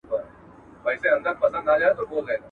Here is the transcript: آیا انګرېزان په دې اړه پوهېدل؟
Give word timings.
آیا 0.87 0.97
انګرېزان 1.15 1.35
په 1.41 1.47
دې 1.81 1.85
اړه 1.89 2.03
پوهېدل؟ 2.09 2.37